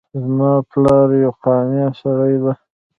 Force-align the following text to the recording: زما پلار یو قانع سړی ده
زما 0.23 0.51
پلار 0.69 1.07
یو 1.23 1.31
قانع 1.43 1.87
سړی 2.01 2.35
ده 2.43 2.53